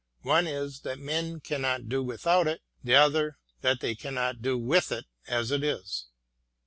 One 0.23 0.47
is 0.47 0.79
that 0.79 0.97
men 0.97 1.41
cannot 1.41 1.87
do 1.87 2.01
without 2.01 2.47
it; 2.47 2.63
the 2.83 2.95
other 2.95 3.37
that 3.61 3.81
they 3.81 3.93
cannot 3.93 4.41
do 4.41 4.57
with 4.57 4.91
it 4.91 5.05
as 5.27 5.51
it 5.51 5.63
is. 5.63 6.07